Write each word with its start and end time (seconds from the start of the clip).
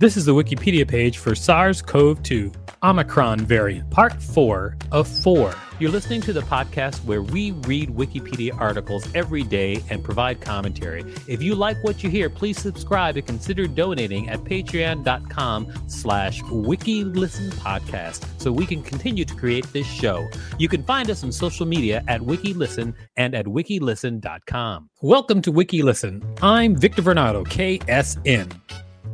This 0.00 0.16
is 0.16 0.24
the 0.24 0.32
Wikipedia 0.34 0.88
page 0.88 1.18
for 1.18 1.34
SARS 1.34 1.82
CoV 1.82 2.22
2, 2.22 2.50
Omicron 2.82 3.40
variant, 3.40 3.90
part 3.90 4.14
four 4.22 4.78
of 4.92 5.06
four. 5.06 5.54
You're 5.78 5.90
listening 5.90 6.22
to 6.22 6.32
the 6.32 6.40
podcast 6.40 7.04
where 7.04 7.20
we 7.20 7.50
read 7.50 7.90
Wikipedia 7.90 8.58
articles 8.58 9.06
every 9.14 9.42
day 9.42 9.82
and 9.90 10.02
provide 10.02 10.40
commentary. 10.40 11.04
If 11.28 11.42
you 11.42 11.54
like 11.54 11.76
what 11.84 12.02
you 12.02 12.08
hear, 12.08 12.30
please 12.30 12.58
subscribe 12.58 13.18
and 13.18 13.26
consider 13.26 13.66
donating 13.66 14.30
at 14.30 14.40
patreon.com 14.40 15.70
slash 15.86 16.40
wikilistenpodcast 16.44 18.40
so 18.40 18.52
we 18.52 18.64
can 18.64 18.82
continue 18.82 19.26
to 19.26 19.34
create 19.34 19.70
this 19.74 19.86
show. 19.86 20.26
You 20.58 20.68
can 20.68 20.82
find 20.82 21.10
us 21.10 21.22
on 21.24 21.30
social 21.30 21.66
media 21.66 22.02
at 22.08 22.22
wikilisten 22.22 22.94
and 23.16 23.34
at 23.34 23.44
wikilisten.com. 23.44 24.88
Welcome 25.02 25.42
to 25.42 25.52
WikiListen. 25.52 26.38
I'm 26.40 26.74
Victor 26.74 27.02
Varnado, 27.02 27.46
KSN. 27.46 28.50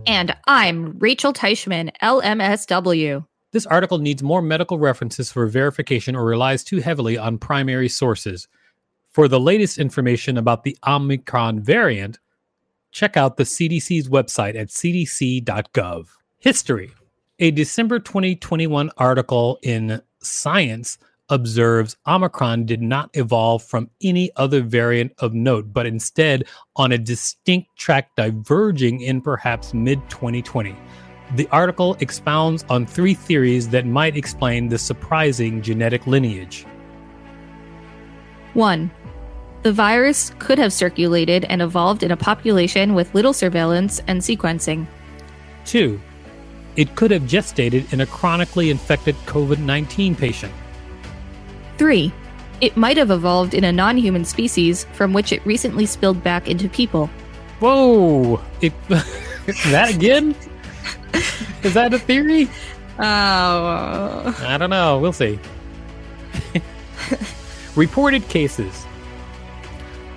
And 0.07 0.37
I'm 0.47 0.97
Rachel 0.99 1.33
Teichman, 1.33 1.91
LMSW. 2.01 3.27
This 3.51 3.67
article 3.67 3.99
needs 3.99 4.23
more 4.23 4.41
medical 4.41 4.79
references 4.79 5.33
for 5.33 5.47
verification 5.47 6.15
or 6.15 6.25
relies 6.25 6.63
too 6.63 6.79
heavily 6.79 7.19
on 7.19 7.39
primary 7.39 7.89
sources. 7.89 8.47
For 9.11 9.27
the 9.27 9.41
latest 9.41 9.79
information 9.79 10.37
about 10.39 10.63
the 10.63 10.77
Omicron 10.87 11.61
variant, 11.61 12.21
check 12.93 13.17
out 13.17 13.37
the 13.37 13.45
CDC's 13.45 14.09
website 14.09 14.55
at 14.55 14.69
cdc.gov. 14.69 16.07
History 16.39 16.93
A 17.41 17.51
December 17.51 17.99
2021 17.99 18.91
article 18.99 19.59
in 19.63 20.01
Science 20.21 20.99
observes 21.29 21.97
Omicron 22.07 22.67
did 22.67 22.81
not 22.81 23.11
evolve 23.15 23.63
from 23.63 23.91
any 24.03 24.31
other 24.37 24.63
variant 24.63 25.13
of 25.19 25.35
note, 25.35 25.73
but 25.73 25.87
instead 25.87 26.45
on 26.77 26.93
a 26.93 26.99
distinct 26.99 27.69
track 27.77 28.15
diverging 28.17 29.01
in 29.01 29.21
perhaps 29.21 29.75
mid 29.75 29.99
2020. 30.09 30.77
The 31.35 31.49
article 31.51 31.97
expounds 32.01 32.65
on 32.69 32.87
three 32.87 33.15
theories 33.15 33.69
that 33.71 33.87
might 33.87 34.17
explain 34.17 34.69
the 34.69 34.79
surprising 34.79 35.61
genetic 35.61 36.07
lineage. 36.07 36.67
1. 38.55 38.91
The 39.63 39.73
virus 39.73 40.33
could 40.39 40.59
have 40.59 40.73
circulated 40.73 41.45
and 41.47 41.61
evolved 41.61 42.05
in 42.05 42.13
a 42.13 42.17
population 42.17 42.95
with 42.95 43.13
little 43.15 43.33
surveillance 43.33 44.01
and 44.07 44.21
sequencing. 44.21 44.87
2. 45.65 46.01
It 46.77 46.95
could 46.95 47.11
have 47.11 47.23
gestated 47.23 47.93
in 47.93 48.03
a 48.03 48.07
chronically 48.07 48.71
infected 48.71 49.17
COVID 49.27 49.59
19 49.59 50.15
patient. 50.15 50.53
3. 51.79 52.13
It 52.61 52.77
might 52.77 52.97
have 52.97 53.11
evolved 53.11 53.55
in 53.55 53.65
a 53.65 53.73
non 53.73 53.97
human 53.97 54.25
species 54.25 54.85
from 54.93 55.13
which 55.13 55.33
it 55.33 55.45
recently 55.45 55.87
spilled 55.87 56.23
back 56.23 56.49
into 56.49 56.69
people. 56.69 57.09
Whoa! 57.61 58.41
It, 58.61 58.73
that 58.89 59.95
again? 59.95 60.35
Is 61.63 61.75
that 61.75 61.93
a 61.93 61.99
theory? 61.99 62.49
Oh. 62.99 64.37
I 64.41 64.57
don't 64.59 64.71
know. 64.71 64.99
We'll 64.99 65.13
see. 65.13 65.39
Reported 67.77 68.27
cases. 68.29 68.87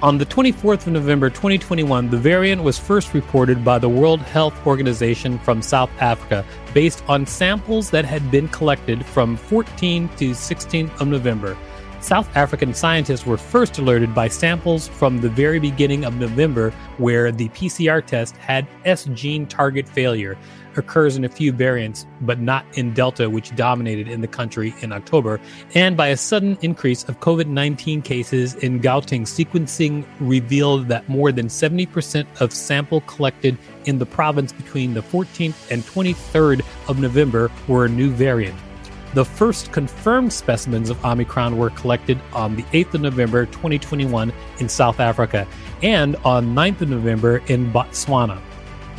On 0.02 0.18
the 0.18 0.26
24th 0.26 0.88
of 0.88 0.94
November 0.94 1.30
2021, 1.30 2.10
the 2.10 2.18
variant 2.18 2.64
was 2.64 2.80
first 2.80 3.14
reported 3.14 3.66
by 3.66 3.78
the 3.78 3.90
World 3.90 4.22
Health 4.22 4.56
Organization 4.66 5.38
from 5.40 5.62
South 5.62 5.90
Africa 6.00 6.46
based 6.74 7.04
on 7.10 7.26
samples 7.26 7.90
that 7.90 8.06
had 8.06 8.32
been 8.32 8.48
collected 8.48 9.06
from 9.06 9.36
14 9.36 10.08
to 10.16 10.34
16 10.34 10.90
of 11.02 11.10
November. 11.10 11.58
South 12.02 12.30
African 12.36 12.74
scientists 12.74 13.26
were 13.26 13.38
first 13.38 13.78
alerted 13.78 14.16
by 14.16 14.30
samples 14.30 14.88
from 14.88 15.20
the 15.20 15.30
very 15.30 15.60
beginning 15.60 16.06
of 16.06 16.16
November 16.16 16.72
where 16.98 17.32
the 17.32 17.50
PCR 17.50 18.06
test 18.06 18.38
had 18.38 18.66
S 18.86 19.06
gene 19.14 19.46
target 19.46 19.88
failure, 19.88 20.38
occurs 20.78 21.18
in 21.18 21.26
a 21.26 21.30
few 21.30 21.52
variants, 21.52 22.06
but 22.22 22.40
not 22.40 22.66
in 22.74 22.94
Delta, 22.94 23.30
which 23.30 23.54
dominated 23.56 24.08
in 24.08 24.22
the 24.22 24.28
country 24.28 24.74
in 24.82 24.92
October, 24.92 25.40
and 25.76 25.98
by 25.98 26.08
a 26.08 26.18
sudden 26.18 26.58
increase 26.62 27.04
of 27.04 27.20
COVID 27.20 27.48
19 27.48 28.02
cases 28.02 28.56
in 28.56 28.80
Gauteng. 28.80 29.22
Sequencing 29.22 30.06
revealed 30.20 30.88
that 30.88 31.08
more 31.10 31.32
than 31.32 31.48
70% 31.48 32.26
of 32.40 32.54
sample 32.54 33.02
collected 33.02 33.58
in 33.86 34.00
the 34.00 34.06
province 34.06 34.52
between 34.52 34.94
the 34.94 35.02
14th 35.02 35.70
and 35.72 35.84
23rd 35.84 36.62
of 36.88 37.00
November 37.00 37.52
were 37.68 37.86
a 37.86 37.90
new 37.90 38.10
variant. 38.10 38.58
The 39.16 39.26
first 39.26 39.72
confirmed 39.72 40.32
specimens 40.32 40.92
of 40.92 41.04
Omicron 41.04 41.58
were 41.58 41.72
collected 41.72 42.20
on 42.32 42.56
the 42.56 42.64
8th 42.64 42.94
of 42.94 43.02
November 43.02 43.48
2021 43.48 44.32
in 44.60 44.70
South 44.70 45.00
Africa 45.00 45.48
and 45.82 46.16
on 46.18 46.54
9th 46.54 46.82
of 46.82 46.90
November 46.90 47.42
in 47.48 47.72
Botswana. 47.72 48.40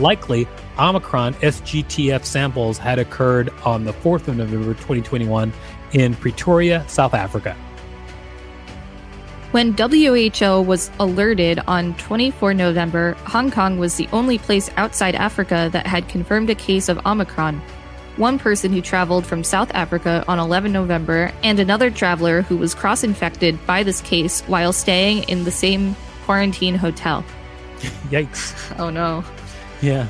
Likely, 0.00 0.48
Omicron 0.78 1.34
SGTF 1.34 2.24
samples 2.24 2.76
had 2.76 2.98
occurred 2.98 3.50
on 3.64 3.84
the 3.84 3.92
4th 3.92 4.26
of 4.26 4.36
November 4.36 4.74
2021 4.74 5.52
in 5.92 6.14
Pretoria, 6.14 6.84
South 6.88 7.14
Africa. 7.14 7.56
When 9.52 9.76
WHO 9.76 10.62
was 10.62 10.90
alerted 10.98 11.60
on 11.66 11.94
24 11.96 12.54
November, 12.54 13.14
Hong 13.26 13.50
Kong 13.50 13.78
was 13.78 13.96
the 13.96 14.08
only 14.12 14.38
place 14.38 14.70
outside 14.76 15.14
Africa 15.14 15.68
that 15.72 15.86
had 15.86 16.08
confirmed 16.08 16.50
a 16.50 16.54
case 16.54 16.88
of 16.88 17.04
Omicron. 17.04 17.60
One 18.16 18.38
person 18.38 18.72
who 18.72 18.80
traveled 18.80 19.24
from 19.24 19.44
South 19.44 19.70
Africa 19.74 20.24
on 20.28 20.38
11 20.38 20.72
November, 20.72 21.32
and 21.42 21.58
another 21.58 21.90
traveler 21.90 22.42
who 22.42 22.56
was 22.56 22.74
cross 22.74 23.04
infected 23.04 23.64
by 23.66 23.82
this 23.82 24.00
case 24.00 24.42
while 24.42 24.72
staying 24.72 25.24
in 25.24 25.44
the 25.44 25.50
same 25.50 25.96
quarantine 26.24 26.74
hotel. 26.74 27.24
Yikes. 28.10 28.78
Oh 28.78 28.90
no. 28.90 29.24
Yeah. 29.80 30.06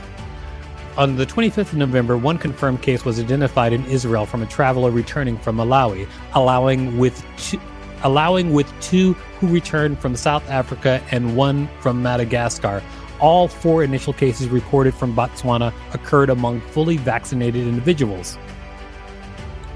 On 0.97 1.17
the 1.17 1.25
25th 1.25 1.59
of 1.59 1.77
November, 1.77 2.17
one 2.17 2.37
confirmed 2.37 2.83
case 2.83 3.05
was 3.05 3.21
identified 3.21 3.73
in 3.73 3.85
Israel 3.87 4.27
from 4.27 4.43
a 4.43 4.47
traveler 4.47 4.91
returning 4.91 5.39
from 5.39 5.57
Malawi, 5.57 6.09
allowing 6.35 6.99
with 6.99 7.25
two, 7.37 7.61
allowing 8.03 8.53
with 8.53 8.71
two 8.81 9.13
who 9.39 9.47
returned 9.47 9.99
from 9.99 10.17
South 10.17 10.49
Africa 10.51 11.03
and 11.11 11.37
one 11.37 11.69
from 11.81 12.03
Madagascar. 12.03 12.83
All 13.21 13.49
four 13.49 13.85
initial 13.85 14.13
cases 14.13 14.49
reported 14.49 14.95
from 14.95 15.15
Botswana 15.15 15.73
occurred 15.93 16.31
among 16.31 16.61
fully 16.61 16.97
vaccinated 16.97 17.67
individuals. 17.67 18.39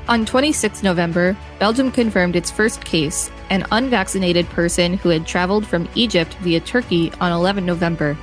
On 0.06 0.26
26 0.26 0.82
November, 0.82 1.36
Belgium 1.58 1.90
confirmed 1.90 2.36
its 2.36 2.50
first 2.50 2.84
case, 2.84 3.30
an 3.48 3.66
unvaccinated 3.72 4.46
person 4.50 4.98
who 4.98 5.08
had 5.08 5.26
traveled 5.26 5.66
from 5.66 5.88
Egypt 5.94 6.34
via 6.42 6.60
Turkey 6.60 7.10
on 7.20 7.32
11 7.32 7.64
November. 7.64 8.16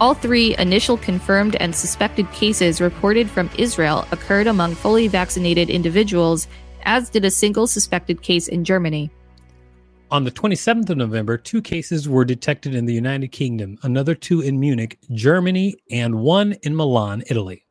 All 0.00 0.14
three 0.14 0.56
initial 0.56 0.96
confirmed 0.96 1.56
and 1.56 1.74
suspected 1.74 2.30
cases 2.32 2.80
reported 2.80 3.28
from 3.30 3.50
Israel 3.58 4.08
occurred 4.12 4.46
among 4.46 4.74
fully 4.74 5.08
vaccinated 5.08 5.68
individuals, 5.70 6.48
as 6.84 7.10
did 7.10 7.24
a 7.24 7.30
single 7.30 7.66
suspected 7.66 8.22
case 8.22 8.48
in 8.48 8.64
Germany. 8.64 9.10
On 10.14 10.22
the 10.22 10.30
27th 10.30 10.90
of 10.90 10.96
November, 10.96 11.36
two 11.36 11.60
cases 11.60 12.08
were 12.08 12.24
detected 12.24 12.72
in 12.72 12.86
the 12.86 12.94
United 12.94 13.32
Kingdom, 13.32 13.76
another 13.82 14.14
two 14.14 14.40
in 14.40 14.60
Munich, 14.60 14.96
Germany, 15.10 15.74
and 15.90 16.20
one 16.20 16.52
in 16.62 16.76
Milan, 16.76 17.24
Italy. 17.26 17.66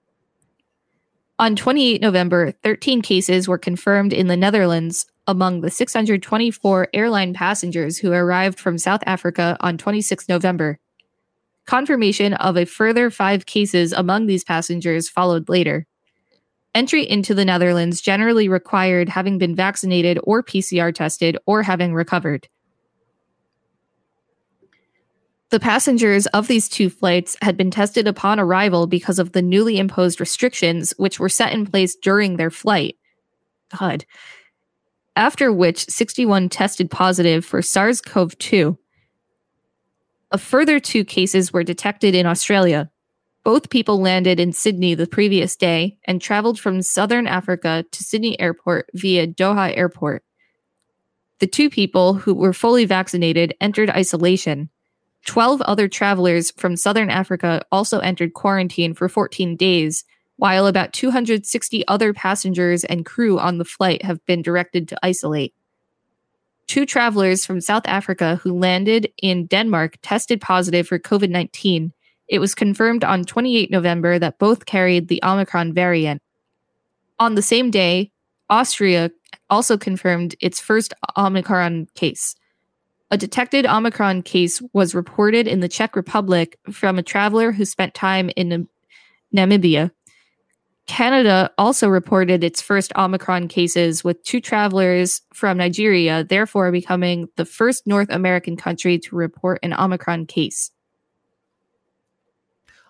On 1.40 1.56
28 1.56 2.02
November, 2.02 2.52
13 2.52 3.02
cases 3.02 3.48
were 3.48 3.58
confirmed 3.58 4.12
in 4.12 4.28
the 4.28 4.36
Netherlands 4.36 5.06
among 5.26 5.62
the 5.62 5.72
624 5.72 6.90
airline 6.94 7.34
passengers 7.34 8.00
who 8.00 8.12
arrived 8.12 8.60
from 8.60 8.78
South 8.78 9.04
Africa 9.06 9.56
on 9.62 9.78
26 9.78 10.28
November. 10.28 10.80
Confirmation 11.66 12.34
of 12.34 12.58
a 12.58 12.66
further 12.66 13.10
five 13.10 13.46
cases 13.46 13.94
among 13.94 14.26
these 14.26 14.44
passengers 14.44 15.08
followed 15.08 15.48
later. 15.48 15.88
Entry 16.76 17.08
into 17.08 17.36
the 17.36 17.46
Netherlands 17.46 18.02
generally 18.02 18.50
required 18.50 19.10
having 19.10 19.38
been 19.38 19.56
vaccinated 19.56 20.20
or 20.24 20.42
PCR 20.42 20.94
tested 20.94 21.38
or 21.46 21.62
having 21.64 21.94
recovered. 21.94 22.48
The 25.52 25.60
passengers 25.60 26.26
of 26.28 26.48
these 26.48 26.68
two 26.68 26.90
flights 26.90 27.38
had 27.44 27.56
been 27.58 27.70
tested 27.70 28.08
upon 28.08 28.40
arrival 28.40 28.88
because 28.88 29.20
of 29.20 29.34
the 29.34 29.42
newly 29.44 29.78
imposed 29.78 30.20
restrictions, 30.20 30.96
which 30.98 31.20
were 31.20 31.30
set 31.30 31.54
in 31.54 31.68
place 31.68 31.96
during 31.96 32.38
their 32.38 32.50
flight. 32.50 32.98
God. 33.78 34.04
After 35.16 35.54
which, 35.54 35.86
61 35.86 36.50
tested 36.50 36.90
positive 36.90 37.46
for 37.46 37.62
SARS 37.62 38.02
CoV 38.02 38.36
2. 38.40 38.80
A 40.32 40.38
further 40.40 40.80
two 40.80 41.06
cases 41.06 41.54
were 41.54 41.64
detected 41.64 42.16
in 42.16 42.26
Australia. 42.26 42.90
Both 43.44 43.70
people 43.70 44.00
landed 44.00 44.40
in 44.40 44.54
Sydney 44.54 44.96
the 44.96 45.08
previous 45.08 45.58
day 45.58 45.98
and 46.06 46.22
traveled 46.22 46.60
from 46.60 46.82
southern 46.82 47.28
Africa 47.28 47.84
to 47.92 48.04
Sydney 48.04 48.40
Airport 48.40 48.90
via 48.94 49.28
Doha 49.28 49.76
Airport. 49.76 50.24
The 51.40 51.48
two 51.48 51.70
people 51.70 52.14
who 52.14 52.34
were 52.34 52.54
fully 52.54 52.86
vaccinated 52.86 53.54
entered 53.60 53.90
isolation. 53.90 54.70
12 55.26 55.62
other 55.64 55.90
travelers 55.90 56.52
from 56.52 56.78
southern 56.78 57.10
Africa 57.10 57.62
also 57.70 58.00
entered 58.00 58.34
quarantine 58.34 58.94
for 58.94 59.10
14 59.10 59.58
days, 59.58 60.06
while 60.38 60.66
about 60.66 60.94
260 60.94 61.86
other 61.88 62.14
passengers 62.14 62.86
and 62.86 63.06
crew 63.06 63.40
on 63.40 63.58
the 63.58 63.66
flight 63.66 64.04
have 64.04 64.26
been 64.26 64.42
directed 64.42 64.88
to 64.88 65.00
isolate. 65.04 65.54
Two 66.68 66.86
travelers 66.86 67.46
from 67.46 67.60
South 67.60 67.84
Africa 67.86 68.38
who 68.38 68.58
landed 68.58 69.12
in 69.22 69.48
Denmark 69.48 69.98
tested 70.02 70.40
positive 70.40 70.88
for 70.88 70.98
COVID 70.98 71.30
19. 71.30 71.92
It 72.34 72.40
was 72.40 72.56
confirmed 72.56 73.04
on 73.04 73.26
28 73.26 73.70
November 73.70 74.18
that 74.18 74.40
both 74.40 74.66
carried 74.66 75.08
the 75.08 75.22
Omicron 75.24 75.72
variant. 75.72 76.20
On 77.20 77.36
the 77.36 77.44
same 77.44 77.70
day, 77.70 78.12
Austria 78.50 79.12
also 79.52 79.78
confirmed 79.78 80.34
its 80.42 80.60
first 80.60 80.96
Omicron 81.16 81.90
case. 81.94 82.34
A 83.12 83.18
detected 83.18 83.68
Omicron 83.68 84.24
case 84.24 84.64
was 84.74 84.96
reported 84.96 85.48
in 85.48 85.60
the 85.60 85.70
Czech 85.70 85.96
Republic 85.96 86.58
from 86.72 86.98
a 86.98 87.04
traveler 87.04 87.52
who 87.52 87.66
spent 87.66 87.94
time 87.94 88.32
in 88.36 88.68
Namibia. 89.32 89.92
Canada 90.88 91.52
also 91.60 91.88
reported 91.88 92.44
its 92.44 92.64
first 92.64 92.92
Omicron 92.96 93.48
cases, 93.48 94.04
with 94.04 94.24
two 94.24 94.42
travelers 94.42 95.22
from 95.36 95.60
Nigeria, 95.60 96.24
therefore 96.24 96.72
becoming 96.72 97.28
the 97.36 97.46
first 97.46 97.86
North 97.86 98.10
American 98.10 98.58
country 98.58 98.98
to 98.98 99.16
report 99.16 99.60
an 99.62 99.72
Omicron 99.72 100.26
case. 100.26 100.72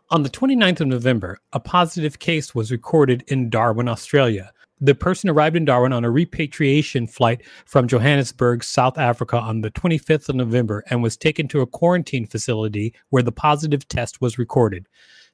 On 0.09 0.21
the 0.21 0.29
29th 0.29 0.81
of 0.81 0.87
November, 0.87 1.39
a 1.53 1.59
positive 1.59 2.19
case 2.19 2.53
was 2.53 2.71
recorded 2.71 3.23
in 3.27 3.49
Darwin, 3.49 3.87
Australia. 3.87 4.51
The 4.81 4.93
person 4.93 5.29
arrived 5.29 5.55
in 5.55 5.63
Darwin 5.63 5.93
on 5.93 6.03
a 6.03 6.11
repatriation 6.11 7.07
flight 7.07 7.41
from 7.65 7.87
Johannesburg, 7.87 8.65
South 8.65 8.97
Africa 8.97 9.37
on 9.37 9.61
the 9.61 9.71
25th 9.71 10.27
of 10.27 10.35
November 10.35 10.83
and 10.89 11.01
was 11.01 11.15
taken 11.15 11.47
to 11.47 11.61
a 11.61 11.67
quarantine 11.67 12.27
facility 12.27 12.93
where 13.09 13.23
the 13.23 13.31
positive 13.31 13.87
test 13.87 14.19
was 14.19 14.37
recorded. 14.37 14.87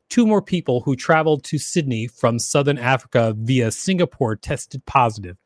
Two 0.08 0.28
more 0.28 0.42
people 0.42 0.82
who 0.82 0.96
traveled 0.96 1.44
to 1.46 1.58
Sydney 1.58 2.06
from 2.06 2.38
southern 2.38 2.78
Africa 2.78 3.34
via 3.38 3.72
Singapore 3.72 4.36
tested 4.36 4.86
positive. 4.86 5.38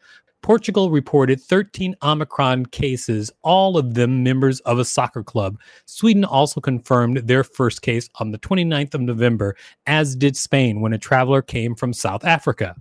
Portugal 0.43 0.91
reported 0.91 1.41
13 1.41 1.95
Omicron 2.03 2.65
cases, 2.67 3.31
all 3.41 3.77
of 3.77 3.93
them 3.93 4.23
members 4.23 4.59
of 4.59 4.77
a 4.77 4.85
soccer 4.85 5.23
club. 5.23 5.57
Sweden 5.85 6.25
also 6.25 6.59
confirmed 6.59 7.17
their 7.17 7.45
first 7.45 7.81
case 7.81 8.09
on 8.15 8.31
the 8.31 8.37
29th 8.37 8.93
of 8.93 9.01
November, 9.01 9.55
as 9.87 10.15
did 10.15 10.35
Spain 10.35 10.81
when 10.81 10.91
a 10.93 10.97
traveler 10.97 11.41
came 11.41 11.73
from 11.73 11.93
South 11.93 12.25
Africa. 12.25 12.75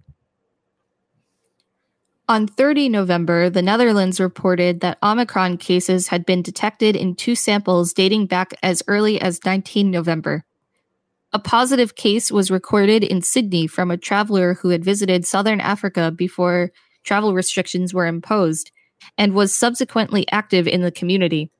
On 2.29 2.49
30 2.49 2.89
November, 2.89 3.49
the 3.49 3.63
Netherlands 3.63 4.19
reported 4.19 4.81
that 4.81 4.99
Omicron 5.03 5.59
cases 5.59 6.09
had 6.09 6.27
been 6.27 6.43
detected 6.43 6.97
in 6.97 7.15
two 7.15 7.37
samples 7.37 7.93
dating 7.93 8.27
back 8.27 8.55
as 8.63 8.83
early 8.89 9.21
as 9.21 9.45
19 9.45 9.91
November. 9.91 10.45
A 11.33 11.39
positive 11.39 11.95
case 11.95 12.33
was 12.33 12.51
recorded 12.51 13.05
in 13.05 13.23
Sydney 13.23 13.67
from 13.67 13.91
a 13.91 13.97
traveler 13.97 14.55
who 14.55 14.71
had 14.71 14.85
visited 14.85 15.25
southern 15.25 15.61
Africa 15.61 16.11
before 16.11 16.73
travel 17.05 17.35
restrictions 17.35 17.93
were 17.93 18.07
imposed 18.07 18.71
and 19.19 19.35
was 19.35 19.55
subsequently 19.55 20.27
active 20.31 20.67
in 20.67 20.83
the 20.83 20.91
community. 20.91 21.51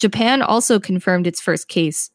Japan 0.00 0.40
also 0.42 0.80
confirmed 0.80 1.26
its 1.26 1.40
first 1.40 1.68
case. 1.68 2.10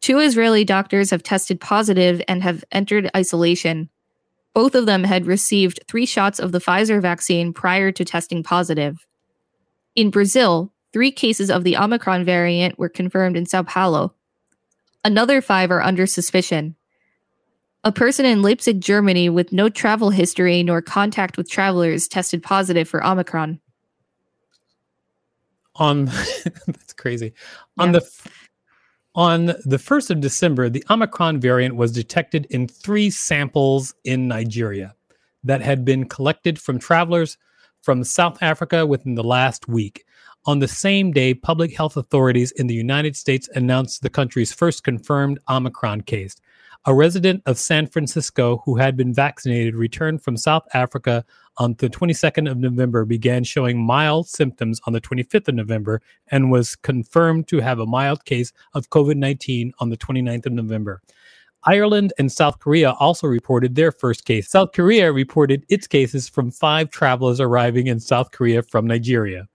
Two 0.00 0.18
Israeli 0.18 0.64
doctors 0.64 1.10
have 1.10 1.22
tested 1.22 1.60
positive 1.60 2.20
and 2.26 2.42
have 2.42 2.64
entered 2.72 3.10
isolation. 3.16 3.88
Both 4.54 4.74
of 4.74 4.86
them 4.86 5.04
had 5.04 5.26
received 5.26 5.80
three 5.88 6.06
shots 6.06 6.38
of 6.38 6.52
the 6.52 6.58
Pfizer 6.58 7.00
vaccine 7.00 7.52
prior 7.52 7.92
to 7.92 8.04
testing 8.04 8.42
positive. 8.42 9.06
In 9.94 10.10
Brazil, 10.10 10.72
three 10.92 11.12
cases 11.12 11.50
of 11.50 11.64
the 11.64 11.76
Omicron 11.76 12.24
variant 12.24 12.78
were 12.78 12.88
confirmed 12.88 13.36
in 13.36 13.46
Sao 13.46 13.62
Paulo. 13.62 14.14
Another 15.04 15.40
five 15.40 15.70
are 15.70 15.82
under 15.82 16.06
suspicion. 16.06 16.76
A 17.84 17.90
person 17.92 18.24
in 18.24 18.42
Leipzig, 18.42 18.80
Germany, 18.80 19.28
with 19.28 19.52
no 19.52 19.68
travel 19.68 20.10
history 20.10 20.62
nor 20.62 20.80
contact 20.80 21.36
with 21.36 21.50
travelers 21.50 22.06
tested 22.06 22.42
positive 22.42 22.88
for 22.88 23.04
Omicron. 23.04 23.58
On 25.76 26.04
that's 26.66 26.92
crazy. 26.92 27.32
On 27.78 27.92
Yeah. 27.92 28.00
the 28.00 28.10
on 29.14 29.46
the 29.46 29.76
1st 29.76 30.10
of 30.10 30.20
December, 30.20 30.70
the 30.70 30.82
Omicron 30.88 31.38
variant 31.38 31.76
was 31.76 31.92
detected 31.92 32.46
in 32.48 32.66
three 32.66 33.10
samples 33.10 33.94
in 34.04 34.26
Nigeria 34.26 34.94
that 35.44 35.60
had 35.60 35.84
been 35.84 36.08
collected 36.08 36.58
from 36.58 36.78
travelers 36.78 37.36
from 37.82 38.04
South 38.04 38.42
Africa 38.42 38.86
within 38.86 39.14
the 39.14 39.24
last 39.24 39.68
week. 39.68 40.06
On 40.46 40.60
the 40.60 40.68
same 40.68 41.12
day, 41.12 41.34
public 41.34 41.76
health 41.76 41.96
authorities 41.98 42.52
in 42.52 42.68
the 42.68 42.74
United 42.74 43.14
States 43.16 43.50
announced 43.54 44.00
the 44.02 44.08
country's 44.08 44.52
first 44.52 44.82
confirmed 44.82 45.38
Omicron 45.48 46.00
case. 46.02 46.34
A 46.84 46.92
resident 46.92 47.44
of 47.46 47.58
San 47.58 47.86
Francisco 47.86 48.60
who 48.64 48.76
had 48.76 48.96
been 48.96 49.14
vaccinated 49.14 49.76
returned 49.76 50.20
from 50.20 50.36
South 50.36 50.64
Africa 50.74 51.24
on 51.58 51.74
the 51.78 51.88
22nd 51.88 52.50
of 52.50 52.56
November, 52.56 53.04
began 53.04 53.44
showing 53.44 53.80
mild 53.80 54.26
symptoms 54.26 54.80
on 54.84 54.92
the 54.92 55.00
25th 55.00 55.46
of 55.46 55.54
November, 55.54 56.02
and 56.28 56.50
was 56.50 56.74
confirmed 56.74 57.46
to 57.46 57.60
have 57.60 57.78
a 57.78 57.86
mild 57.86 58.24
case 58.24 58.52
of 58.74 58.90
COVID 58.90 59.16
19 59.16 59.72
on 59.78 59.90
the 59.90 59.96
29th 59.96 60.46
of 60.46 60.52
November. 60.54 61.00
Ireland 61.64 62.12
and 62.18 62.32
South 62.32 62.58
Korea 62.58 62.92
also 62.98 63.28
reported 63.28 63.76
their 63.76 63.92
first 63.92 64.24
case. 64.24 64.50
South 64.50 64.72
Korea 64.72 65.12
reported 65.12 65.64
its 65.68 65.86
cases 65.86 66.28
from 66.28 66.50
five 66.50 66.90
travelers 66.90 67.38
arriving 67.38 67.86
in 67.86 68.00
South 68.00 68.32
Korea 68.32 68.62
from 68.64 68.88
Nigeria. 68.88 69.46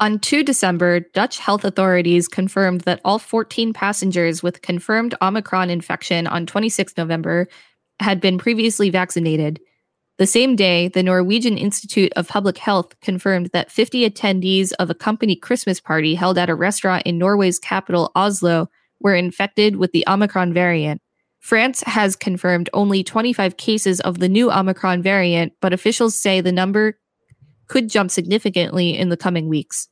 On 0.00 0.18
2 0.18 0.42
December, 0.42 1.00
Dutch 1.00 1.38
health 1.38 1.62
authorities 1.62 2.26
confirmed 2.26 2.80
that 2.82 3.02
all 3.04 3.18
14 3.18 3.74
passengers 3.74 4.42
with 4.42 4.62
confirmed 4.62 5.14
Omicron 5.20 5.68
infection 5.68 6.26
on 6.26 6.46
26 6.46 6.96
November 6.96 7.48
had 8.00 8.18
been 8.18 8.38
previously 8.38 8.88
vaccinated. 8.88 9.60
The 10.16 10.26
same 10.26 10.56
day, 10.56 10.88
the 10.88 11.02
Norwegian 11.02 11.58
Institute 11.58 12.14
of 12.16 12.28
Public 12.28 12.56
Health 12.56 12.98
confirmed 13.02 13.50
that 13.52 13.70
50 13.70 14.08
attendees 14.08 14.72
of 14.78 14.88
a 14.88 14.94
company 14.94 15.36
Christmas 15.36 15.80
party 15.80 16.14
held 16.14 16.38
at 16.38 16.48
a 16.48 16.54
restaurant 16.54 17.02
in 17.04 17.18
Norway's 17.18 17.58
capital, 17.58 18.10
Oslo, 18.14 18.70
were 19.00 19.14
infected 19.14 19.76
with 19.76 19.92
the 19.92 20.04
Omicron 20.08 20.54
variant. 20.54 21.02
France 21.40 21.82
has 21.86 22.16
confirmed 22.16 22.70
only 22.72 23.04
25 23.04 23.58
cases 23.58 24.00
of 24.00 24.18
the 24.18 24.28
new 24.30 24.50
Omicron 24.50 25.02
variant, 25.02 25.52
but 25.60 25.74
officials 25.74 26.18
say 26.18 26.40
the 26.40 26.52
number 26.52 26.99
could 27.70 27.88
jump 27.88 28.10
significantly 28.10 28.98
in 28.98 29.10
the 29.10 29.16
coming 29.16 29.48
weeks. 29.48 29.88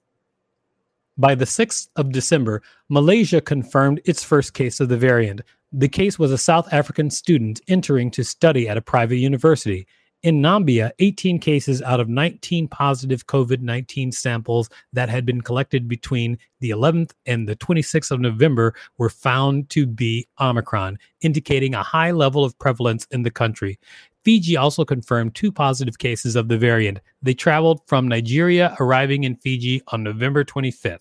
By 1.16 1.36
the 1.36 1.44
6th 1.44 1.88
of 1.94 2.10
December, 2.10 2.60
Malaysia 2.88 3.40
confirmed 3.40 4.00
its 4.04 4.24
first 4.24 4.52
case 4.52 4.80
of 4.80 4.88
the 4.88 4.96
variant. 4.96 5.42
The 5.72 5.88
case 5.88 6.18
was 6.18 6.32
a 6.32 6.38
South 6.38 6.72
African 6.72 7.08
student 7.08 7.60
entering 7.68 8.10
to 8.12 8.24
study 8.24 8.68
at 8.68 8.76
a 8.76 8.82
private 8.82 9.18
university. 9.18 9.86
In 10.24 10.42
Nambia, 10.42 10.90
18 10.98 11.38
cases 11.38 11.80
out 11.82 12.00
of 12.00 12.08
19 12.08 12.66
positive 12.66 13.28
COVID 13.28 13.60
19 13.60 14.10
samples 14.10 14.68
that 14.92 15.08
had 15.08 15.24
been 15.24 15.40
collected 15.40 15.86
between 15.86 16.36
the 16.58 16.70
11th 16.70 17.12
and 17.26 17.48
the 17.48 17.54
26th 17.54 18.10
of 18.10 18.18
November 18.18 18.74
were 18.96 19.10
found 19.10 19.70
to 19.70 19.86
be 19.86 20.26
Omicron, 20.40 20.98
indicating 21.20 21.74
a 21.74 21.84
high 21.84 22.10
level 22.10 22.44
of 22.44 22.58
prevalence 22.58 23.06
in 23.12 23.22
the 23.22 23.30
country. 23.30 23.78
Fiji 24.24 24.56
also 24.56 24.84
confirmed 24.84 25.34
two 25.34 25.52
positive 25.52 25.98
cases 25.98 26.36
of 26.36 26.48
the 26.48 26.58
variant. 26.58 27.00
They 27.22 27.34
traveled 27.34 27.80
from 27.86 28.08
Nigeria, 28.08 28.76
arriving 28.80 29.24
in 29.24 29.36
Fiji 29.36 29.82
on 29.88 30.02
November 30.02 30.44
25th. 30.44 31.00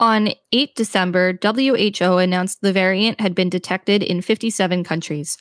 On 0.00 0.28
8 0.52 0.76
December, 0.76 1.38
WHO 1.42 2.18
announced 2.18 2.60
the 2.60 2.72
variant 2.72 3.20
had 3.20 3.34
been 3.34 3.50
detected 3.50 4.02
in 4.02 4.22
57 4.22 4.84
countries. 4.84 5.38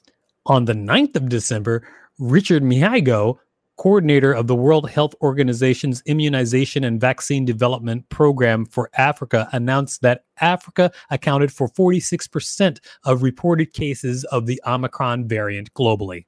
On 0.47 0.65
the 0.65 0.73
9th 0.73 1.15
of 1.15 1.29
December, 1.29 1.87
Richard 2.17 2.63
Mihigo, 2.63 3.37
coordinator 3.77 4.33
of 4.33 4.47
the 4.47 4.55
World 4.55 4.89
Health 4.89 5.15
Organization's 5.21 6.01
Immunization 6.05 6.83
and 6.83 6.99
Vaccine 6.99 7.45
Development 7.45 8.07
Program 8.09 8.65
for 8.65 8.89
Africa, 8.97 9.47
announced 9.53 10.01
that 10.01 10.25
Africa 10.41 10.91
accounted 11.09 11.51
for 11.51 11.69
46% 11.69 12.79
of 13.05 13.23
reported 13.23 13.73
cases 13.73 14.23
of 14.25 14.45
the 14.45 14.61
Omicron 14.65 15.27
variant 15.27 15.73
globally. 15.73 16.25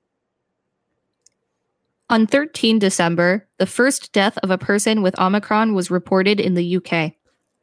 On 2.12 2.26
13 2.26 2.80
December, 2.80 3.48
the 3.58 3.68
first 3.68 4.12
death 4.14 4.38
of 4.40 4.50
a 4.50 4.58
person 4.58 5.04
with 5.04 5.20
Omicron 5.20 5.76
was 5.76 5.92
reported 5.92 6.40
in 6.40 6.56
the 6.56 6.78
UK. 6.78 7.14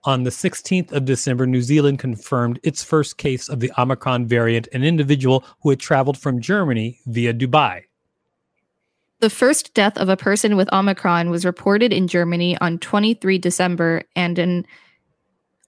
On 0.04 0.22
the 0.22 0.30
16th 0.30 0.92
of 0.92 1.04
December, 1.04 1.48
New 1.48 1.62
Zealand 1.62 1.98
confirmed 1.98 2.60
its 2.62 2.84
first 2.84 3.18
case 3.18 3.48
of 3.48 3.58
the 3.58 3.72
Omicron 3.76 4.26
variant, 4.26 4.68
an 4.72 4.84
individual 4.84 5.44
who 5.62 5.70
had 5.70 5.80
traveled 5.80 6.16
from 6.16 6.40
Germany 6.40 7.00
via 7.06 7.34
Dubai. 7.34 7.82
The 9.20 9.30
first 9.30 9.72
death 9.72 9.96
of 9.96 10.10
a 10.10 10.16
person 10.16 10.56
with 10.56 10.72
Omicron 10.74 11.30
was 11.30 11.46
reported 11.46 11.92
in 11.92 12.06
Germany 12.06 12.58
on 12.58 12.78
23 12.78 13.38
December 13.38 14.02
and 14.14 14.38
in 14.38 14.66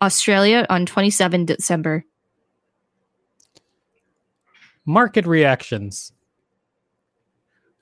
Australia 0.02 0.66
on 0.68 0.84
27 0.84 1.46
December. 1.46 2.04
Market 4.84 5.26
reactions. 5.26 6.12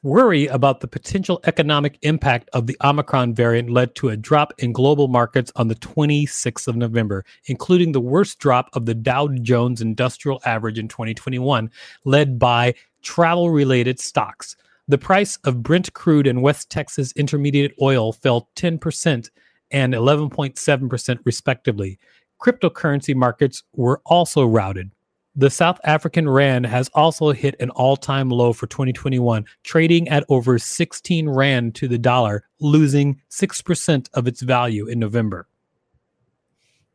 Worry 0.03 0.47
about 0.47 0.81
the 0.81 0.87
potential 0.87 1.41
economic 1.45 1.99
impact 2.03 2.49
of 2.53 2.69
the 2.69 2.77
Omicron 2.85 3.35
variant 3.35 3.71
led 3.71 3.97
to 3.97 4.09
a 4.09 4.17
drop 4.17 4.53
in 4.59 4.73
global 4.73 5.09
markets 5.09 5.51
on 5.57 5.67
the 5.67 5.75
26th 5.75 6.69
of 6.69 6.77
November, 6.77 7.25
including 7.47 7.91
the 7.91 8.01
worst 8.01 8.39
drop 8.39 8.71
of 8.73 8.87
the 8.87 8.95
Dow 8.95 9.27
Jones 9.43 9.83
Industrial 9.83 10.41
Average 10.45 10.79
in 10.79 10.87
2021, 10.87 11.69
led 12.05 12.39
by 12.39 12.75
travel 13.03 13.51
related 13.51 13.99
stocks. 13.99 14.55
The 14.88 14.99
price 14.99 15.37
of 15.45 15.64
Brent 15.64 15.93
crude 15.95 16.28
and 16.28 16.43
West 16.43 16.71
Texas 16.71 17.12
Intermediate 17.12 17.75
oil 17.83 18.12
fell 18.12 18.49
10% 18.55 19.31
and 19.73 19.95
11.7%, 19.95 21.19
respectively. 21.25 21.99
Cryptocurrency 22.40 23.14
markets 23.14 23.64
were 23.73 24.00
also 24.07 24.45
routed. 24.45 24.93
The 25.35 25.50
South 25.50 25.81
African 25.85 26.28
Rand 26.28 26.66
has 26.66 26.88
also 26.95 27.33
hit 27.33 27.57
an 27.59 27.71
all 27.71 27.97
time 27.97 28.31
low 28.31 28.52
for 28.52 28.66
2021, 28.69 29.45
trading 29.64 30.09
at 30.09 30.25
over 30.28 30.59
16 30.59 31.28
Rand 31.28 31.75
to 31.75 31.88
the 31.88 31.99
dollar, 31.99 32.45
losing 32.61 33.21
6% 33.31 34.09
of 34.14 34.28
its 34.28 34.40
value 34.40 34.87
in 34.87 34.99
November. 34.99 35.49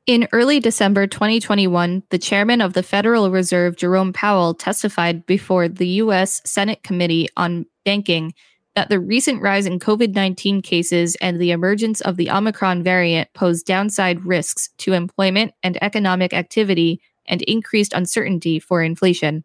In 0.08 0.28
early 0.32 0.60
December 0.60 1.06
2021, 1.06 2.02
the 2.10 2.18
chairman 2.18 2.62
of 2.62 2.74
the 2.74 2.82
Federal 2.82 3.30
Reserve, 3.30 3.76
Jerome 3.76 4.12
Powell, 4.12 4.56
testified 4.56 5.26
before 5.28 5.68
the 5.68 5.88
U.S. 5.88 6.42
Senate 6.44 6.82
Committee 6.82 7.30
on 7.38 7.68
Banking 7.84 8.34
that 8.76 8.90
the 8.90 9.00
recent 9.00 9.42
rise 9.42 9.66
in 9.66 9.80
COVID 9.80 10.14
19 10.14 10.62
cases 10.62 11.16
and 11.16 11.40
the 11.40 11.52
emergence 11.52 12.02
of 12.02 12.18
the 12.18 12.30
Omicron 12.30 12.84
variant 12.84 13.32
pose 13.34 13.64
downside 13.64 14.26
risks 14.26 14.70
to 14.78 14.94
employment 14.94 15.54
and 15.64 15.82
economic 15.84 16.34
activity 16.34 17.02
and 17.26 17.42
increased 17.44 17.94
uncertainty 17.94 18.60
for 18.60 18.82
inflation. 18.82 19.44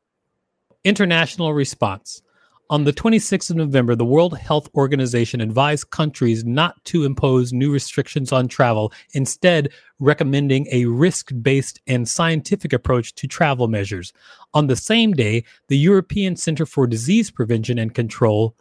International 0.85 1.53
response. 1.53 2.23
On 2.69 2.83
the 2.83 2.93
26th 2.93 3.51
of 3.51 3.57
November, 3.57 3.95
the 3.95 4.05
World 4.05 4.37
Health 4.37 4.69
Organization 4.75 5.41
advised 5.41 5.91
countries 5.91 6.45
not 6.45 6.85
to 6.87 7.05
impose 7.05 7.53
new 7.53 7.73
restrictions 7.73 8.33
on 8.33 8.49
travel, 8.49 8.93
instead, 9.13 9.69
recommending 10.01 10.67
a 10.73 10.87
risk 10.87 11.31
based 11.43 11.81
and 11.87 12.09
scientific 12.09 12.73
approach 12.73 13.15
to 13.15 13.29
travel 13.29 13.69
measures. 13.69 14.13
On 14.53 14.67
the 14.67 14.75
same 14.75 15.13
day, 15.13 15.45
the 15.69 15.79
European 15.79 16.35
Center 16.35 16.67
for 16.67 16.89
Disease 16.89 17.31
Prevention 17.31 17.79
and 17.79 17.95
Control, 17.95 18.57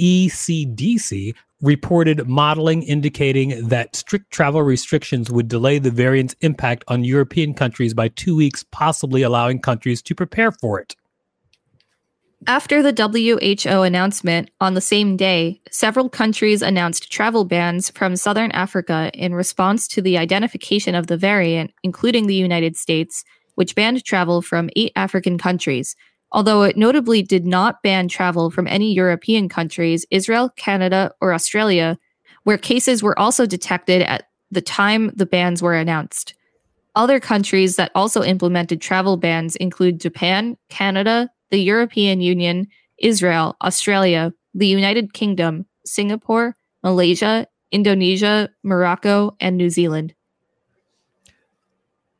ECDC, 0.00 1.32
reported 1.60 2.28
modeling 2.28 2.82
indicating 2.82 3.68
that 3.68 3.94
strict 3.94 4.32
travel 4.32 4.62
restrictions 4.64 5.30
would 5.30 5.46
delay 5.46 5.78
the 5.78 5.92
variant's 5.92 6.34
impact 6.40 6.82
on 6.88 7.04
European 7.04 7.54
countries 7.54 7.94
by 7.94 8.08
two 8.08 8.34
weeks, 8.34 8.64
possibly 8.72 9.22
allowing 9.22 9.60
countries 9.60 10.02
to 10.02 10.12
prepare 10.12 10.50
for 10.50 10.80
it. 10.80 10.96
After 12.46 12.82
the 12.82 12.92
WHO 12.92 13.82
announcement 13.82 14.50
on 14.60 14.74
the 14.74 14.82
same 14.82 15.16
day, 15.16 15.62
several 15.70 16.10
countries 16.10 16.60
announced 16.60 17.10
travel 17.10 17.46
bans 17.46 17.88
from 17.90 18.16
southern 18.16 18.50
Africa 18.50 19.10
in 19.14 19.34
response 19.34 19.88
to 19.88 20.02
the 20.02 20.18
identification 20.18 20.94
of 20.94 21.06
the 21.06 21.16
variant, 21.16 21.72
including 21.82 22.26
the 22.26 22.34
United 22.34 22.76
States, 22.76 23.24
which 23.54 23.74
banned 23.74 24.04
travel 24.04 24.42
from 24.42 24.68
eight 24.76 24.92
African 24.94 25.38
countries, 25.38 25.96
although 26.32 26.64
it 26.64 26.76
notably 26.76 27.22
did 27.22 27.46
not 27.46 27.82
ban 27.82 28.08
travel 28.08 28.50
from 28.50 28.66
any 28.66 28.92
European 28.92 29.48
countries, 29.48 30.04
Israel, 30.10 30.50
Canada, 30.56 31.12
or 31.22 31.32
Australia, 31.32 31.96
where 32.42 32.58
cases 32.58 33.02
were 33.02 33.18
also 33.18 33.46
detected 33.46 34.02
at 34.02 34.28
the 34.50 34.60
time 34.60 35.10
the 35.16 35.26
bans 35.26 35.62
were 35.62 35.74
announced. 35.74 36.34
Other 36.94 37.20
countries 37.20 37.76
that 37.76 37.90
also 37.94 38.22
implemented 38.22 38.82
travel 38.82 39.16
bans 39.16 39.56
include 39.56 39.98
Japan, 39.98 40.58
Canada, 40.68 41.30
the 41.54 41.62
European 41.62 42.20
Union, 42.20 42.66
Israel, 42.98 43.56
Australia, 43.62 44.32
the 44.54 44.66
United 44.66 45.14
Kingdom, 45.14 45.66
Singapore, 45.86 46.56
Malaysia, 46.82 47.46
Indonesia, 47.70 48.50
Morocco, 48.64 49.36
and 49.38 49.56
New 49.56 49.70
Zealand. 49.70 50.14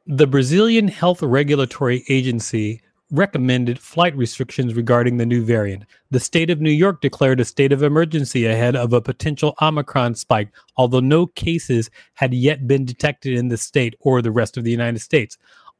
The 0.06 0.28
Brazilian 0.28 0.86
Health 0.86 1.20
Regulatory 1.20 2.04
Agency 2.08 2.80
recommended 3.10 3.80
flight 3.80 4.16
restrictions 4.16 4.74
regarding 4.74 5.16
the 5.16 5.26
new 5.26 5.44
variant. 5.44 5.84
The 6.12 6.20
state 6.20 6.48
of 6.48 6.60
New 6.60 6.70
York 6.70 7.00
declared 7.00 7.40
a 7.40 7.44
state 7.44 7.72
of 7.72 7.82
emergency 7.82 8.46
ahead 8.46 8.76
of 8.76 8.92
a 8.92 9.00
potential 9.00 9.56
Omicron 9.60 10.14
spike, 10.14 10.50
although 10.76 11.00
no 11.00 11.26
cases 11.26 11.90
had 12.14 12.32
yet 12.32 12.68
been 12.68 12.84
detected 12.84 13.36
in 13.36 13.48
the 13.48 13.56
state 13.56 13.94
or 13.98 14.22
the 14.22 14.30
rest 14.30 14.56
of 14.56 14.62
the 14.62 14.70
United 14.70 15.00
States. 15.00 15.36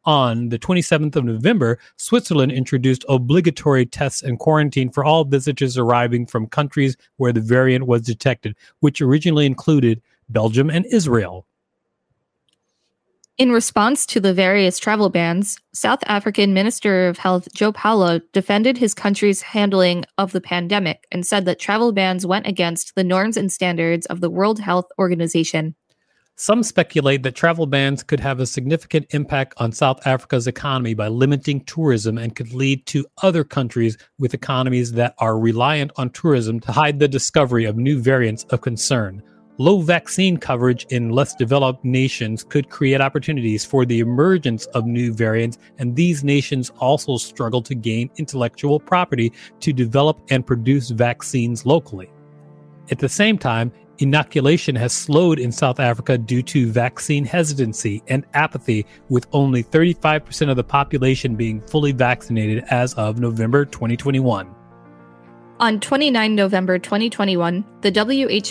On 0.06 0.50
the 0.50 0.58
27th 0.58 1.16
of 1.16 1.24
November, 1.24 1.78
Switzerland 1.96 2.52
introduced 2.52 3.06
obligatory 3.08 3.86
tests 3.86 4.22
and 4.22 4.38
quarantine 4.38 4.90
for 4.90 5.04
all 5.04 5.24
visitors 5.24 5.78
arriving 5.78 6.26
from 6.26 6.46
countries 6.46 6.96
where 7.16 7.32
the 7.32 7.40
variant 7.40 7.86
was 7.86 8.02
detected, 8.02 8.54
which 8.80 9.00
originally 9.00 9.46
included 9.46 10.02
Belgium 10.28 10.68
and 10.68 10.84
Israel. 10.86 11.46
In 13.36 13.50
response 13.50 14.06
to 14.06 14.20
the 14.20 14.32
various 14.32 14.78
travel 14.78 15.08
bans, 15.08 15.58
South 15.72 15.98
African 16.06 16.54
Minister 16.54 17.08
of 17.08 17.18
Health 17.18 17.48
Joe 17.52 17.72
Phaahla 17.72 18.20
defended 18.32 18.78
his 18.78 18.94
country's 18.94 19.42
handling 19.42 20.04
of 20.18 20.30
the 20.30 20.40
pandemic 20.40 21.06
and 21.10 21.26
said 21.26 21.44
that 21.46 21.58
travel 21.58 21.90
bans 21.92 22.24
went 22.24 22.46
against 22.46 22.94
the 22.94 23.02
norms 23.02 23.36
and 23.36 23.50
standards 23.50 24.06
of 24.06 24.20
the 24.20 24.30
World 24.30 24.60
Health 24.60 24.86
Organization. 25.00 25.74
Some 26.36 26.64
speculate 26.64 27.22
that 27.22 27.36
travel 27.36 27.64
bans 27.64 28.02
could 28.02 28.18
have 28.18 28.40
a 28.40 28.46
significant 28.46 29.06
impact 29.10 29.54
on 29.58 29.70
South 29.70 30.04
Africa's 30.04 30.48
economy 30.48 30.92
by 30.92 31.06
limiting 31.06 31.60
tourism 31.60 32.18
and 32.18 32.34
could 32.34 32.52
lead 32.52 32.84
to 32.86 33.06
other 33.22 33.44
countries 33.44 33.96
with 34.18 34.34
economies 34.34 34.90
that 34.94 35.14
are 35.18 35.38
reliant 35.38 35.92
on 35.96 36.10
tourism 36.10 36.58
to 36.58 36.72
hide 36.72 36.98
the 36.98 37.06
discovery 37.06 37.66
of 37.66 37.76
new 37.76 38.00
variants 38.00 38.42
of 38.50 38.62
concern. 38.62 39.22
Low 39.58 39.80
vaccine 39.80 40.36
coverage 40.36 40.84
in 40.90 41.10
less 41.10 41.36
developed 41.36 41.84
nations 41.84 42.42
could 42.42 42.68
create 42.68 43.00
opportunities 43.00 43.64
for 43.64 43.86
the 43.86 44.00
emergence 44.00 44.66
of 44.66 44.86
new 44.86 45.12
variants, 45.12 45.58
and 45.78 45.94
these 45.94 46.24
nations 46.24 46.72
also 46.80 47.16
struggle 47.16 47.62
to 47.62 47.76
gain 47.76 48.10
intellectual 48.16 48.80
property 48.80 49.32
to 49.60 49.72
develop 49.72 50.20
and 50.30 50.44
produce 50.44 50.90
vaccines 50.90 51.64
locally. 51.64 52.10
At 52.90 52.98
the 52.98 53.08
same 53.08 53.38
time, 53.38 53.70
inoculation 53.98 54.74
has 54.76 54.92
slowed 54.92 55.38
in 55.38 55.52
South 55.52 55.80
Africa 55.80 56.18
due 56.18 56.42
to 56.42 56.70
vaccine 56.70 57.24
hesitancy 57.24 58.02
and 58.08 58.26
apathy, 58.34 58.86
with 59.08 59.26
only 59.32 59.62
35% 59.62 60.50
of 60.50 60.56
the 60.56 60.64
population 60.64 61.36
being 61.36 61.60
fully 61.60 61.92
vaccinated 61.92 62.64
as 62.70 62.94
of 62.94 63.18
November 63.18 63.64
2021. 63.64 64.54
On 65.60 65.78
29 65.78 66.34
November 66.34 66.78
2021, 66.78 67.64
the 67.82 67.92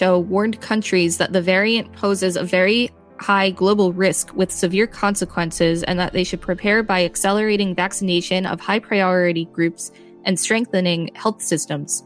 WHO 0.02 0.20
warned 0.20 0.62
countries 0.62 1.18
that 1.18 1.34
the 1.34 1.42
variant 1.42 1.92
poses 1.94 2.38
a 2.38 2.44
very 2.44 2.90
high 3.20 3.50
global 3.50 3.94
risk 3.94 4.34
with 4.34 4.52
severe 4.52 4.88
consequences 4.88 5.84
and 5.84 6.00
that 6.00 6.14
they 6.14 6.24
should 6.24 6.42
prepare 6.42 6.82
by 6.82 7.04
accelerating 7.04 7.76
vaccination 7.76 8.46
of 8.46 8.60
high 8.60 8.80
priority 8.80 9.46
groups 9.46 9.92
and 10.24 10.40
strengthening 10.40 11.10
health 11.16 11.42
systems. 11.42 12.04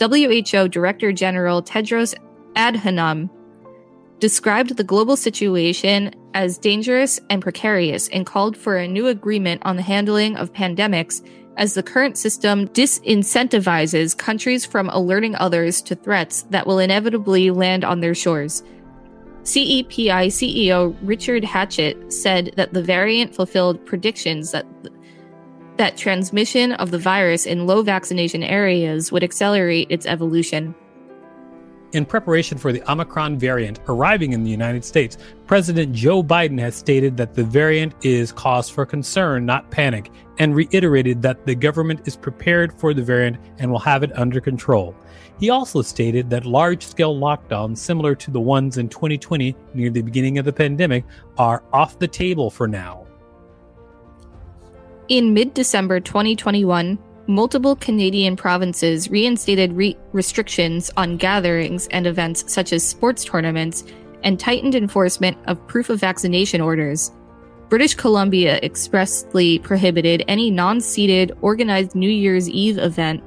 WHO 0.00 0.68
Director 0.68 1.12
General 1.12 1.62
Tedros 1.62 2.14
Adhanom 2.56 3.30
described 4.18 4.76
the 4.76 4.84
global 4.84 5.16
situation 5.16 6.10
as 6.34 6.58
dangerous 6.58 7.20
and 7.28 7.42
precarious 7.42 8.08
and 8.08 8.24
called 8.24 8.56
for 8.56 8.76
a 8.76 8.88
new 8.88 9.06
agreement 9.08 9.62
on 9.64 9.76
the 9.76 9.82
handling 9.82 10.36
of 10.36 10.52
pandemics 10.52 11.26
as 11.56 11.74
the 11.74 11.82
current 11.82 12.18
system 12.18 12.68
disincentivizes 12.68 14.16
countries 14.16 14.64
from 14.64 14.88
alerting 14.90 15.34
others 15.36 15.80
to 15.82 15.94
threats 15.94 16.42
that 16.50 16.66
will 16.66 16.78
inevitably 16.78 17.50
land 17.50 17.84
on 17.84 18.00
their 18.00 18.14
shores. 18.14 18.62
CEPI 19.42 20.26
CEO 20.26 20.96
Richard 21.02 21.44
Hatchett 21.44 22.12
said 22.12 22.52
that 22.56 22.72
the 22.72 22.82
variant 22.82 23.34
fulfilled 23.34 23.84
predictions 23.86 24.50
that 24.50 24.66
that 25.76 25.96
transmission 25.96 26.72
of 26.72 26.90
the 26.90 26.98
virus 26.98 27.44
in 27.44 27.66
low 27.66 27.82
vaccination 27.82 28.42
areas 28.42 29.12
would 29.12 29.22
accelerate 29.22 29.86
its 29.90 30.06
evolution. 30.06 30.74
In 31.92 32.04
preparation 32.04 32.58
for 32.58 32.72
the 32.72 32.82
Omicron 32.90 33.38
variant 33.38 33.78
arriving 33.86 34.32
in 34.32 34.42
the 34.42 34.50
United 34.50 34.84
States, 34.84 35.16
President 35.46 35.92
Joe 35.92 36.22
Biden 36.22 36.58
has 36.58 36.74
stated 36.74 37.16
that 37.16 37.34
the 37.34 37.44
variant 37.44 37.94
is 38.04 38.32
cause 38.32 38.68
for 38.68 38.84
concern, 38.84 39.46
not 39.46 39.70
panic, 39.70 40.10
and 40.38 40.54
reiterated 40.54 41.22
that 41.22 41.46
the 41.46 41.54
government 41.54 42.06
is 42.06 42.16
prepared 42.16 42.72
for 42.78 42.92
the 42.92 43.02
variant 43.02 43.38
and 43.58 43.70
will 43.70 43.78
have 43.78 44.02
it 44.02 44.16
under 44.18 44.40
control. 44.40 44.96
He 45.38 45.50
also 45.50 45.80
stated 45.80 46.28
that 46.30 46.44
large 46.44 46.84
scale 46.84 47.14
lockdowns, 47.14 47.78
similar 47.78 48.14
to 48.16 48.30
the 48.30 48.40
ones 48.40 48.78
in 48.78 48.88
2020 48.88 49.54
near 49.74 49.90
the 49.90 50.02
beginning 50.02 50.38
of 50.38 50.44
the 50.44 50.52
pandemic, 50.52 51.04
are 51.38 51.62
off 51.72 51.98
the 51.98 52.08
table 52.08 52.50
for 52.50 52.66
now. 52.66 53.06
In 55.08 55.32
mid 55.32 55.54
December 55.54 56.00
2021, 56.00 56.98
multiple 57.26 57.76
Canadian 57.76 58.36
provinces 58.36 59.10
reinstated 59.10 59.72
re- 59.72 59.96
restrictions 60.12 60.90
on 60.96 61.16
gatherings 61.16 61.88
and 61.88 62.06
events 62.06 62.44
such 62.52 62.72
as 62.72 62.86
sports 62.86 63.24
tournaments 63.24 63.84
and 64.22 64.38
tightened 64.38 64.74
enforcement 64.74 65.36
of 65.46 65.66
proof 65.66 65.90
of 65.90 66.00
vaccination 66.00 66.60
orders. 66.60 67.12
British 67.68 67.94
Columbia 67.94 68.60
expressly 68.62 69.58
prohibited 69.58 70.24
any 70.28 70.50
non 70.50 70.80
seated 70.80 71.36
organized 71.40 71.96
New 71.96 72.10
Year's 72.10 72.48
Eve 72.48 72.78
event, 72.78 73.22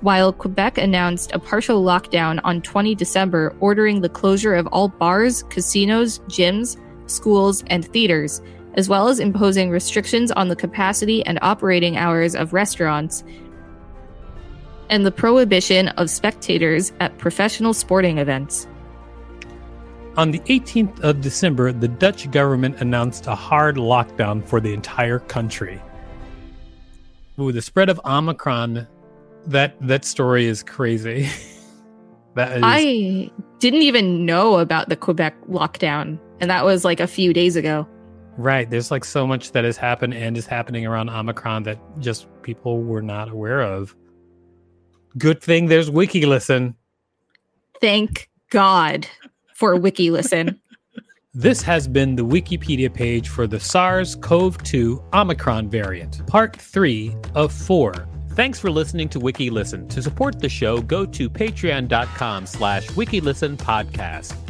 while 0.00 0.32
Quebec 0.32 0.78
announced 0.78 1.32
a 1.32 1.38
partial 1.38 1.82
lockdown 1.82 2.40
on 2.44 2.62
20 2.62 2.94
December, 2.94 3.54
ordering 3.58 4.00
the 4.00 4.08
closure 4.08 4.54
of 4.54 4.66
all 4.68 4.88
bars, 4.88 5.42
casinos, 5.44 6.20
gyms, 6.20 6.76
schools, 7.06 7.64
and 7.66 7.84
theaters, 7.84 8.40
as 8.74 8.88
well 8.88 9.08
as 9.08 9.18
imposing 9.18 9.70
restrictions 9.70 10.30
on 10.32 10.48
the 10.48 10.56
capacity 10.56 11.24
and 11.26 11.38
operating 11.42 11.96
hours 11.96 12.34
of 12.34 12.52
restaurants, 12.52 13.24
and 14.88 15.06
the 15.06 15.12
prohibition 15.12 15.88
of 15.88 16.10
spectators 16.10 16.92
at 17.00 17.16
professional 17.18 17.72
sporting 17.72 18.18
events. 18.18 18.66
On 20.16 20.32
the 20.32 20.40
18th 20.40 21.00
of 21.00 21.20
December, 21.20 21.72
the 21.72 21.88
Dutch 21.88 22.30
government 22.30 22.80
announced 22.80 23.26
a 23.26 23.34
hard 23.34 23.76
lockdown 23.76 24.44
for 24.44 24.60
the 24.60 24.74
entire 24.74 25.20
country. 25.20 25.80
With 27.36 27.54
the 27.54 27.62
spread 27.62 27.88
of 27.88 28.00
Omicron, 28.04 28.86
that 29.46 29.76
that 29.80 30.04
story 30.04 30.46
is 30.46 30.62
crazy. 30.62 31.28
that 32.34 32.58
is 32.58 32.62
I 32.64 33.30
didn't 33.60 33.82
even 33.82 34.26
know 34.26 34.58
about 34.58 34.88
the 34.88 34.96
Quebec 34.96 35.34
lockdown, 35.48 36.18
and 36.40 36.50
that 36.50 36.64
was 36.64 36.84
like 36.84 37.00
a 37.00 37.06
few 37.06 37.32
days 37.32 37.56
ago. 37.56 37.86
Right. 38.36 38.68
There's 38.70 38.90
like 38.90 39.04
so 39.04 39.26
much 39.26 39.52
that 39.52 39.64
has 39.64 39.76
happened 39.76 40.14
and 40.14 40.36
is 40.36 40.46
happening 40.46 40.86
around 40.86 41.10
Omicron 41.10 41.64
that 41.64 41.78
just 41.98 42.26
people 42.42 42.82
were 42.82 43.02
not 43.02 43.28
aware 43.28 43.60
of. 43.60 43.94
Good 45.18 45.42
thing 45.42 45.66
there's 45.66 45.90
Wiki 45.90 46.24
Listen. 46.24 46.76
Thank 47.80 48.30
God 48.50 49.06
for 49.54 49.76
Wiki 49.76 50.10
Listen. 50.10 50.60
This 51.32 51.62
has 51.62 51.86
been 51.86 52.16
the 52.16 52.24
Wikipedia 52.24 52.92
page 52.92 53.28
for 53.28 53.46
the 53.46 53.60
SARS 53.60 54.16
CoV 54.16 54.60
2 54.64 55.00
Omicron 55.14 55.70
variant, 55.70 56.26
part 56.26 56.56
three 56.56 57.14
of 57.36 57.52
four. 57.52 58.08
Thanks 58.30 58.58
for 58.58 58.68
listening 58.68 59.08
to 59.10 59.20
Wiki 59.20 59.48
Listen. 59.48 59.86
To 59.90 60.02
support 60.02 60.40
the 60.40 60.48
show, 60.48 60.82
go 60.82 61.06
to 61.06 61.30
patreon.com 61.30 62.46
slash 62.46 62.88
WikiListen 62.88 63.58
podcast 63.58 64.34